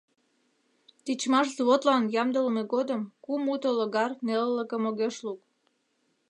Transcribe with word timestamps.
Тичмаш 1.03 1.47
взводлан 1.51 2.03
ямдылыме 2.21 2.63
годым 2.73 3.01
кум 3.23 3.43
уто 3.53 3.69
логар 3.77 4.11
нелылыкым 4.25 4.83
огеш 4.89 5.15
лук. 5.25 5.41